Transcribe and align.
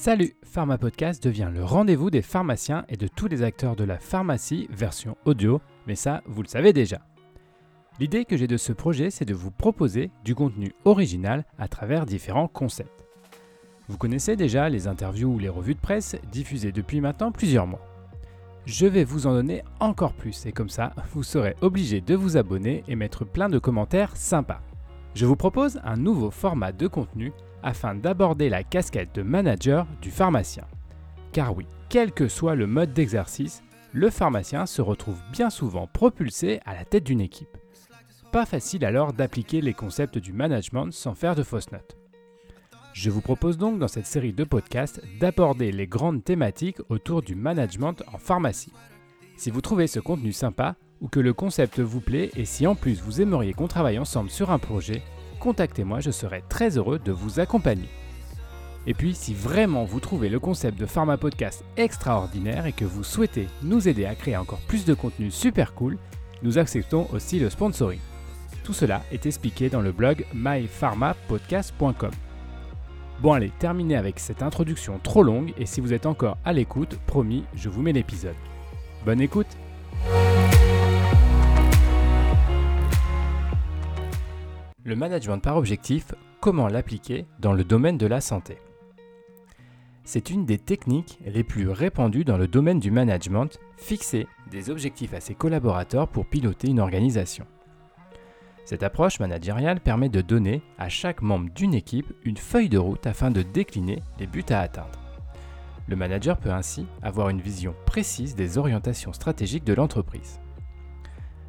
Salut, 0.00 0.36
Pharma 0.44 0.78
Podcast 0.78 1.20
devient 1.24 1.50
le 1.52 1.64
rendez-vous 1.64 2.08
des 2.08 2.22
pharmaciens 2.22 2.84
et 2.88 2.96
de 2.96 3.08
tous 3.08 3.26
les 3.26 3.42
acteurs 3.42 3.74
de 3.74 3.82
la 3.82 3.98
pharmacie 3.98 4.68
version 4.70 5.16
audio, 5.24 5.60
mais 5.88 5.96
ça, 5.96 6.22
vous 6.24 6.40
le 6.40 6.46
savez 6.46 6.72
déjà. 6.72 7.00
L'idée 7.98 8.24
que 8.24 8.36
j'ai 8.36 8.46
de 8.46 8.56
ce 8.56 8.72
projet, 8.72 9.10
c'est 9.10 9.24
de 9.24 9.34
vous 9.34 9.50
proposer 9.50 10.12
du 10.24 10.36
contenu 10.36 10.72
original 10.84 11.44
à 11.58 11.66
travers 11.66 12.06
différents 12.06 12.46
concepts. 12.46 13.04
Vous 13.88 13.98
connaissez 13.98 14.36
déjà 14.36 14.68
les 14.68 14.86
interviews 14.86 15.34
ou 15.34 15.38
les 15.40 15.48
revues 15.48 15.74
de 15.74 15.80
presse 15.80 16.14
diffusées 16.30 16.70
depuis 16.70 17.00
maintenant 17.00 17.32
plusieurs 17.32 17.66
mois. 17.66 17.84
Je 18.66 18.86
vais 18.86 19.02
vous 19.02 19.26
en 19.26 19.32
donner 19.32 19.64
encore 19.80 20.12
plus 20.12 20.46
et 20.46 20.52
comme 20.52 20.70
ça, 20.70 20.92
vous 21.12 21.24
serez 21.24 21.56
obligé 21.60 22.00
de 22.00 22.14
vous 22.14 22.36
abonner 22.36 22.84
et 22.86 22.94
mettre 22.94 23.24
plein 23.24 23.48
de 23.48 23.58
commentaires 23.58 24.16
sympas. 24.16 24.62
Je 25.16 25.26
vous 25.26 25.34
propose 25.34 25.80
un 25.82 25.96
nouveau 25.96 26.30
format 26.30 26.70
de 26.70 26.86
contenu 26.86 27.32
afin 27.62 27.94
d'aborder 27.94 28.48
la 28.48 28.62
casquette 28.62 29.14
de 29.14 29.22
manager 29.22 29.86
du 30.00 30.10
pharmacien. 30.10 30.64
Car 31.32 31.56
oui, 31.56 31.66
quel 31.88 32.12
que 32.12 32.28
soit 32.28 32.54
le 32.54 32.66
mode 32.66 32.92
d'exercice, 32.92 33.62
le 33.92 34.10
pharmacien 34.10 34.66
se 34.66 34.82
retrouve 34.82 35.20
bien 35.32 35.50
souvent 35.50 35.86
propulsé 35.86 36.60
à 36.66 36.74
la 36.74 36.84
tête 36.84 37.04
d'une 37.04 37.20
équipe. 37.20 37.56
Pas 38.32 38.44
facile 38.44 38.84
alors 38.84 39.12
d'appliquer 39.12 39.60
les 39.60 39.72
concepts 39.72 40.18
du 40.18 40.32
management 40.32 40.92
sans 40.92 41.14
faire 41.14 41.34
de 41.34 41.42
fausses 41.42 41.72
notes. 41.72 41.96
Je 42.92 43.10
vous 43.10 43.20
propose 43.20 43.58
donc 43.58 43.78
dans 43.78 43.88
cette 43.88 44.06
série 44.06 44.32
de 44.32 44.44
podcasts 44.44 45.00
d'aborder 45.20 45.72
les 45.72 45.86
grandes 45.86 46.24
thématiques 46.24 46.80
autour 46.88 47.22
du 47.22 47.34
management 47.34 48.02
en 48.12 48.18
pharmacie. 48.18 48.72
Si 49.36 49.50
vous 49.50 49.60
trouvez 49.60 49.86
ce 49.86 50.00
contenu 50.00 50.32
sympa 50.32 50.74
ou 51.00 51.08
que 51.08 51.20
le 51.20 51.32
concept 51.32 51.78
vous 51.78 52.00
plaît 52.00 52.30
et 52.36 52.44
si 52.44 52.66
en 52.66 52.74
plus 52.74 53.00
vous 53.00 53.20
aimeriez 53.20 53.54
qu'on 53.54 53.68
travaille 53.68 53.98
ensemble 53.98 54.30
sur 54.30 54.50
un 54.50 54.58
projet, 54.58 55.02
contactez-moi, 55.38 56.00
je 56.00 56.10
serai 56.10 56.42
très 56.48 56.76
heureux 56.76 56.98
de 56.98 57.12
vous 57.12 57.40
accompagner. 57.40 57.88
Et 58.86 58.94
puis, 58.94 59.14
si 59.14 59.34
vraiment 59.34 59.84
vous 59.84 60.00
trouvez 60.00 60.28
le 60.28 60.40
concept 60.40 60.78
de 60.78 60.86
Pharma 60.86 61.16
Podcast 61.16 61.64
extraordinaire 61.76 62.66
et 62.66 62.72
que 62.72 62.84
vous 62.84 63.04
souhaitez 63.04 63.48
nous 63.62 63.88
aider 63.88 64.06
à 64.06 64.14
créer 64.14 64.36
encore 64.36 64.60
plus 64.66 64.84
de 64.84 64.94
contenu 64.94 65.30
super 65.30 65.74
cool, 65.74 65.98
nous 66.42 66.58
acceptons 66.58 67.06
aussi 67.12 67.38
le 67.38 67.50
sponsoring. 67.50 68.00
Tout 68.64 68.72
cela 68.72 69.02
est 69.12 69.26
expliqué 69.26 69.68
dans 69.68 69.80
le 69.80 69.92
blog 69.92 70.24
mypharmapodcast.com. 70.34 72.10
Bon 73.20 73.32
allez, 73.32 73.50
terminez 73.58 73.96
avec 73.96 74.20
cette 74.20 74.42
introduction 74.42 75.00
trop 75.02 75.22
longue 75.22 75.52
et 75.58 75.66
si 75.66 75.80
vous 75.80 75.92
êtes 75.92 76.06
encore 76.06 76.38
à 76.44 76.52
l'écoute, 76.52 76.98
promis, 77.06 77.44
je 77.54 77.68
vous 77.68 77.82
mets 77.82 77.92
l'épisode. 77.92 78.36
Bonne 79.04 79.20
écoute 79.20 79.48
Le 84.88 84.96
management 84.96 85.38
par 85.38 85.58
objectif, 85.58 86.14
comment 86.40 86.66
l'appliquer 86.66 87.26
dans 87.40 87.52
le 87.52 87.62
domaine 87.62 87.98
de 87.98 88.06
la 88.06 88.22
santé 88.22 88.56
C'est 90.04 90.30
une 90.30 90.46
des 90.46 90.56
techniques 90.56 91.18
les 91.26 91.44
plus 91.44 91.68
répandues 91.68 92.24
dans 92.24 92.38
le 92.38 92.48
domaine 92.48 92.80
du 92.80 92.90
management, 92.90 93.60
fixer 93.76 94.26
des 94.50 94.70
objectifs 94.70 95.12
à 95.12 95.20
ses 95.20 95.34
collaborateurs 95.34 96.08
pour 96.08 96.24
piloter 96.24 96.68
une 96.68 96.80
organisation. 96.80 97.44
Cette 98.64 98.82
approche 98.82 99.20
managériale 99.20 99.80
permet 99.80 100.08
de 100.08 100.22
donner 100.22 100.62
à 100.78 100.88
chaque 100.88 101.20
membre 101.20 101.50
d'une 101.50 101.74
équipe 101.74 102.10
une 102.24 102.38
feuille 102.38 102.70
de 102.70 102.78
route 102.78 103.06
afin 103.06 103.30
de 103.30 103.42
décliner 103.42 104.02
les 104.18 104.26
buts 104.26 104.42
à 104.48 104.60
atteindre. 104.60 105.02
Le 105.86 105.96
manager 105.96 106.38
peut 106.38 106.50
ainsi 106.50 106.86
avoir 107.02 107.28
une 107.28 107.42
vision 107.42 107.74
précise 107.84 108.34
des 108.34 108.56
orientations 108.56 109.12
stratégiques 109.12 109.64
de 109.64 109.74
l'entreprise. 109.74 110.40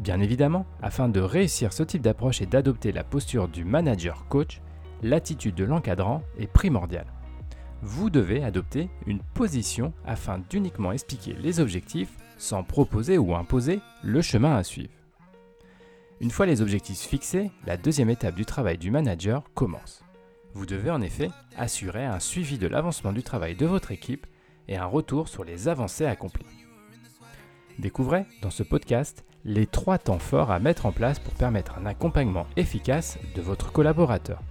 Bien 0.00 0.18
évidemment, 0.20 0.64
afin 0.80 1.10
de 1.10 1.20
réussir 1.20 1.74
ce 1.74 1.82
type 1.82 2.00
d'approche 2.00 2.40
et 2.40 2.46
d'adopter 2.46 2.90
la 2.90 3.04
posture 3.04 3.48
du 3.48 3.66
manager 3.66 4.26
coach, 4.28 4.62
l'attitude 5.02 5.54
de 5.54 5.64
l'encadrant 5.64 6.22
est 6.38 6.46
primordiale. 6.46 7.12
Vous 7.82 8.08
devez 8.08 8.42
adopter 8.42 8.88
une 9.06 9.20
position 9.34 9.92
afin 10.06 10.38
d'uniquement 10.38 10.92
expliquer 10.92 11.34
les 11.34 11.60
objectifs 11.60 12.16
sans 12.38 12.62
proposer 12.62 13.18
ou 13.18 13.34
imposer 13.34 13.80
le 14.02 14.22
chemin 14.22 14.56
à 14.56 14.64
suivre. 14.64 14.92
Une 16.20 16.30
fois 16.30 16.46
les 16.46 16.62
objectifs 16.62 17.00
fixés, 17.00 17.50
la 17.66 17.76
deuxième 17.76 18.10
étape 18.10 18.34
du 18.34 18.46
travail 18.46 18.78
du 18.78 18.90
manager 18.90 19.44
commence. 19.54 20.02
Vous 20.54 20.64
devez 20.64 20.90
en 20.90 21.02
effet 21.02 21.28
assurer 21.58 22.06
un 22.06 22.20
suivi 22.20 22.56
de 22.56 22.66
l'avancement 22.66 23.12
du 23.12 23.22
travail 23.22 23.54
de 23.54 23.66
votre 23.66 23.92
équipe 23.92 24.26
et 24.66 24.78
un 24.78 24.86
retour 24.86 25.28
sur 25.28 25.44
les 25.44 25.68
avancées 25.68 26.06
accomplies. 26.06 26.46
Découvrez 27.80 28.26
dans 28.42 28.50
ce 28.50 28.62
podcast 28.62 29.24
les 29.46 29.66
trois 29.66 29.96
temps 29.96 30.18
forts 30.18 30.50
à 30.50 30.58
mettre 30.58 30.84
en 30.84 30.92
place 30.92 31.18
pour 31.18 31.32
permettre 31.32 31.78
un 31.78 31.86
accompagnement 31.86 32.46
efficace 32.58 33.18
de 33.34 33.40
votre 33.40 33.72
collaborateur. 33.72 34.42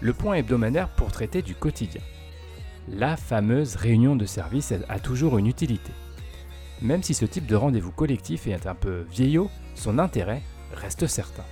Le 0.00 0.12
point 0.12 0.34
hebdomadaire 0.34 0.88
pour 0.88 1.12
traiter 1.12 1.40
du 1.40 1.54
quotidien. 1.54 2.00
La 2.88 3.16
fameuse 3.16 3.76
réunion 3.76 4.16
de 4.16 4.26
service 4.26 4.74
a 4.88 4.98
toujours 4.98 5.38
une 5.38 5.46
utilité. 5.46 5.92
Même 6.82 7.04
si 7.04 7.14
ce 7.14 7.26
type 7.26 7.46
de 7.46 7.54
rendez-vous 7.54 7.92
collectif 7.92 8.48
est 8.48 8.66
un 8.66 8.74
peu 8.74 9.06
vieillot, 9.12 9.48
son 9.76 10.00
intérêt 10.00 10.42
reste 10.74 11.06
certain. 11.06 11.44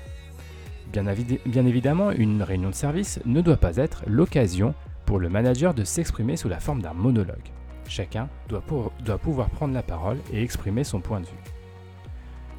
Bien, 0.93 1.06
évidemment, 1.06 2.10
une 2.10 2.43
réunion 2.43 2.70
de 2.70 2.75
service 2.75 3.20
ne 3.26 3.43
doit 3.43 3.58
pas 3.58 3.76
être 3.76 4.03
l'occasion 4.08 4.75
pour 5.04 5.20
le 5.20 5.28
manager 5.28 5.72
de 5.72 5.84
s'exprimer 5.84 6.37
sous 6.37 6.48
la 6.48 6.58
forme 6.58 6.82
d'un 6.82 6.94
monologue. 6.94 7.53
Chacun 7.89 8.29
doit, 8.49 8.61
pouvoir 9.19 9.49
prendre 9.51 9.75
la 9.75 9.83
parole 9.83 10.19
et 10.33 10.43
exprimer 10.43 10.85
son 10.85 11.01
point 11.01 11.21
de 11.21 11.27
vue. 11.27 11.33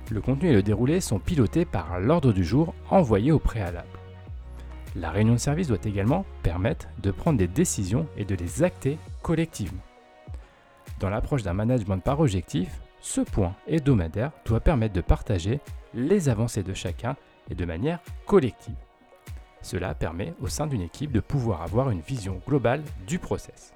Le 0.09 0.21
contenu 0.21 0.49
et 0.49 0.53
le 0.53 0.63
déroulé 0.63 1.01
sont 1.01 1.19
pilotés 1.19 1.65
par 1.65 1.99
l'ordre 1.99 2.31
du 2.31 2.45
jour 2.45 2.73
envoyé 2.89 3.31
au 3.31 3.39
préalable. 3.39 3.87
La 4.95 5.11
réunion 5.11 5.33
de 5.33 5.39
service 5.39 5.67
doit 5.67 5.77
également 5.83 6.25
permettre 6.43 6.87
de 7.03 7.11
prendre 7.11 7.37
des 7.37 7.47
décisions 7.47 8.07
et 8.15 8.23
de 8.23 8.35
les 8.35 8.63
acter 8.63 8.97
collectivement. 9.21 9.81
Dans 10.99 11.09
l'approche 11.09 11.43
d'un 11.43 11.53
management 11.53 11.99
par 11.99 12.19
objectif, 12.19 12.81
ce 13.01 13.21
point 13.21 13.53
hebdomadaire 13.67 14.31
doit 14.45 14.61
permettre 14.61 14.93
de 14.93 15.01
partager 15.01 15.59
les 15.93 16.29
avancées 16.29 16.63
de 16.63 16.73
chacun 16.73 17.15
et 17.51 17.55
de 17.55 17.65
manière 17.65 17.99
collective. 18.25 18.75
Cela 19.61 19.93
permet 19.93 20.33
au 20.41 20.47
sein 20.47 20.67
d'une 20.67 20.81
équipe 20.81 21.11
de 21.11 21.19
pouvoir 21.19 21.61
avoir 21.61 21.89
une 21.89 22.01
vision 22.01 22.41
globale 22.47 22.83
du 23.05 23.19
process. 23.19 23.73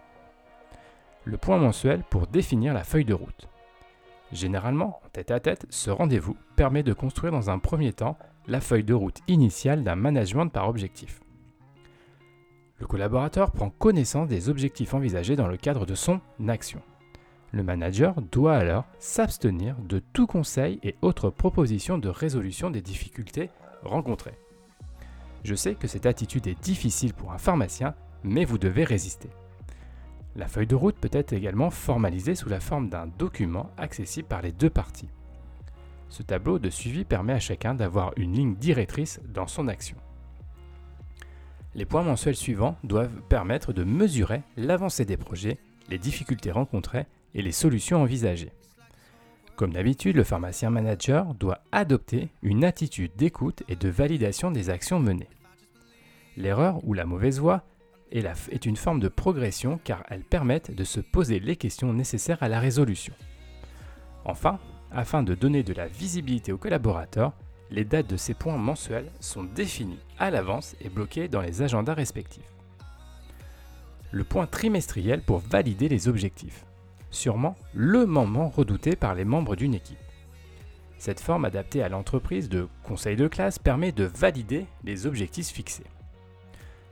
Le 1.23 1.37
point 1.37 1.57
mensuel 1.57 2.03
pour 2.09 2.27
définir 2.27 2.73
la 2.73 2.83
feuille 2.83 3.05
de 3.05 3.13
route. 3.13 3.47
Généralement, 4.31 5.01
en 5.05 5.09
tête 5.09 5.31
à 5.31 5.39
tête, 5.39 5.65
ce 5.69 5.91
rendez-vous 5.91 6.35
permet 6.55 6.83
de 6.83 6.93
construire 6.93 7.31
dans 7.31 7.49
un 7.49 7.59
premier 7.59 7.93
temps 7.93 8.17
la 8.47 8.61
feuille 8.61 8.83
de 8.83 8.93
route 8.93 9.19
initiale 9.27 9.83
d'un 9.83 9.95
management 9.95 10.47
par 10.47 10.67
objectif. 10.67 11.21
Le 12.79 12.87
collaborateur 12.87 13.51
prend 13.51 13.69
connaissance 13.69 14.27
des 14.27 14.49
objectifs 14.49 14.93
envisagés 14.95 15.35
dans 15.35 15.47
le 15.47 15.57
cadre 15.57 15.85
de 15.85 15.93
son 15.93 16.19
action. 16.47 16.81
Le 17.51 17.61
manager 17.61 18.19
doit 18.21 18.55
alors 18.55 18.85
s'abstenir 18.97 19.75
de 19.77 19.99
tout 19.99 20.25
conseil 20.25 20.79
et 20.81 20.95
autres 21.01 21.29
propositions 21.29 21.97
de 21.97 22.09
résolution 22.09 22.71
des 22.71 22.81
difficultés 22.81 23.49
rencontrées. 23.83 24.39
Je 25.43 25.53
sais 25.53 25.75
que 25.75 25.87
cette 25.87 26.05
attitude 26.05 26.47
est 26.47 26.59
difficile 26.63 27.13
pour 27.13 27.33
un 27.33 27.37
pharmacien, 27.37 27.93
mais 28.23 28.45
vous 28.45 28.57
devez 28.57 28.85
résister. 28.85 29.29
La 30.35 30.47
feuille 30.47 30.67
de 30.67 30.75
route 30.75 30.95
peut 30.95 31.09
être 31.11 31.33
également 31.33 31.69
formalisée 31.69 32.35
sous 32.35 32.49
la 32.49 32.59
forme 32.59 32.89
d'un 32.89 33.07
document 33.07 33.69
accessible 33.77 34.27
par 34.27 34.41
les 34.41 34.51
deux 34.51 34.69
parties. 34.69 35.09
Ce 36.07 36.23
tableau 36.23 36.59
de 36.59 36.69
suivi 36.69 37.03
permet 37.03 37.33
à 37.33 37.39
chacun 37.39 37.73
d'avoir 37.73 38.13
une 38.17 38.33
ligne 38.33 38.55
directrice 38.55 39.19
dans 39.27 39.47
son 39.47 39.67
action. 39.67 39.97
Les 41.73 41.85
points 41.85 42.03
mensuels 42.03 42.35
suivants 42.35 42.77
doivent 42.83 43.21
permettre 43.29 43.71
de 43.71 43.83
mesurer 43.83 44.41
l'avancée 44.57 45.05
des 45.05 45.17
projets, 45.17 45.57
les 45.89 45.97
difficultés 45.97 46.51
rencontrées 46.51 47.07
et 47.33 47.41
les 47.41 47.53
solutions 47.53 48.01
envisagées. 48.01 48.51
Comme 49.55 49.73
d'habitude, 49.73 50.15
le 50.15 50.23
pharmacien 50.23 50.69
manager 50.69 51.33
doit 51.35 51.59
adopter 51.71 52.29
une 52.41 52.63
attitude 52.63 53.15
d'écoute 53.15 53.63
et 53.69 53.75
de 53.75 53.89
validation 53.89 54.51
des 54.51 54.69
actions 54.69 54.99
menées. 54.99 55.29
L'erreur 56.35 56.83
ou 56.85 56.93
la 56.93 57.05
mauvaise 57.05 57.39
voie 57.39 57.63
est 58.11 58.65
une 58.65 58.75
forme 58.75 58.99
de 58.99 59.07
progression 59.07 59.79
car 59.83 60.03
elles 60.09 60.23
permettent 60.23 60.75
de 60.75 60.83
se 60.83 60.99
poser 60.99 61.39
les 61.39 61.55
questions 61.55 61.93
nécessaires 61.93 62.41
à 62.43 62.49
la 62.49 62.59
résolution. 62.59 63.13
Enfin, 64.25 64.59
afin 64.91 65.23
de 65.23 65.35
donner 65.35 65.63
de 65.63 65.73
la 65.73 65.87
visibilité 65.87 66.51
aux 66.51 66.57
collaborateurs, 66.57 67.33
les 67.69 67.85
dates 67.85 68.09
de 68.09 68.17
ces 68.17 68.33
points 68.33 68.57
mensuels 68.57 69.09
sont 69.19 69.43
définies 69.43 69.99
à 70.19 70.29
l'avance 70.29 70.75
et 70.81 70.89
bloquées 70.89 71.29
dans 71.29 71.41
les 71.41 71.61
agendas 71.61 71.93
respectifs. 71.93 72.43
Le 74.11 74.25
point 74.25 74.45
trimestriel 74.45 75.21
pour 75.21 75.39
valider 75.39 75.87
les 75.87 76.09
objectifs. 76.09 76.65
Sûrement 77.11 77.55
le 77.73 78.05
moment 78.05 78.49
redouté 78.49 78.97
par 78.97 79.15
les 79.15 79.25
membres 79.25 79.55
d'une 79.55 79.73
équipe. 79.73 79.97
Cette 80.97 81.21
forme 81.21 81.45
adaptée 81.45 81.81
à 81.81 81.89
l'entreprise 81.89 82.49
de 82.49 82.67
conseil 82.83 83.15
de 83.15 83.27
classe 83.27 83.57
permet 83.57 83.93
de 83.93 84.03
valider 84.03 84.65
les 84.83 85.07
objectifs 85.07 85.47
fixés. 85.47 85.85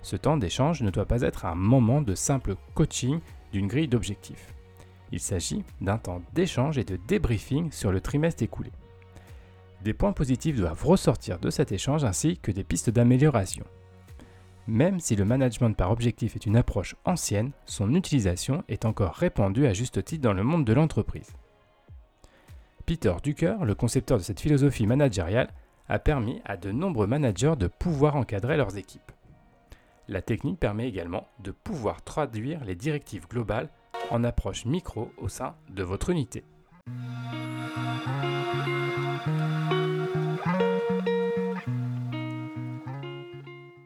Ce 0.02 0.16
temps 0.16 0.38
d'échange 0.38 0.82
ne 0.82 0.90
doit 0.90 1.06
pas 1.06 1.22
être 1.22 1.46
un 1.46 1.56
moment 1.56 2.02
de 2.02 2.16
simple 2.16 2.56
coaching 2.74 3.20
d'une 3.52 3.68
grille 3.68 3.88
d'objectifs. 3.88 4.54
Il 5.12 5.20
s'agit 5.20 5.64
d'un 5.82 5.98
temps 5.98 6.22
d'échange 6.34 6.78
et 6.78 6.84
de 6.84 7.00
débriefing 7.08 7.72
sur 7.72 7.92
le 7.92 8.02
trimestre 8.02 8.44
écoulé. 8.44 8.72
Des 9.84 9.94
points 9.94 10.14
positifs 10.14 10.58
doivent 10.58 10.86
ressortir 10.86 11.40
de 11.40 11.50
cet 11.50 11.72
échange 11.72 12.04
ainsi 12.04 12.38
que 12.38 12.52
des 12.52 12.64
pistes 12.64 12.90
d'amélioration. 12.90 13.66
Même 14.68 15.00
si 15.00 15.16
le 15.16 15.26
management 15.26 15.74
par 15.74 15.92
objectif 15.92 16.36
est 16.36 16.46
une 16.46 16.58
approche 16.58 16.96
ancienne, 17.06 17.52
son 17.66 17.96
utilisation 17.96 18.64
est 18.68 18.86
encore 18.86 19.16
répandue 19.16 19.66
à 19.66 19.74
juste 19.74 20.04
titre 20.04 20.22
dans 20.22 20.34
le 20.34 20.44
monde 20.44 20.66
de 20.66 20.74
l'entreprise. 20.74 21.34
Peter 22.86 23.14
Ducker, 23.24 23.56
le 23.64 23.74
concepteur 23.74 24.18
de 24.18 24.24
cette 24.24 24.40
philosophie 24.40 24.86
managériale, 24.86 25.50
a 25.88 25.98
permis 25.98 26.42
à 26.46 26.56
de 26.56 26.72
nombreux 26.72 27.08
managers 27.08 27.56
de 27.58 27.68
pouvoir 27.68 28.16
encadrer 28.16 28.58
leurs 28.58 28.78
équipes. 28.78 29.12
La 30.10 30.24
technique 30.24 30.60
permet 30.60 30.90
également 30.90 31.28
de 31.38 31.52
pouvoir 31.52 32.02
traduire 32.02 32.66
les 32.66 32.74
directives 32.74 33.28
globales 33.28 33.70
en 34.10 34.24
approche 34.24 34.66
micro 34.66 35.12
au 35.20 35.28
sein 35.28 35.56
de 35.70 35.84
votre 35.84 36.10
unité. 36.10 36.44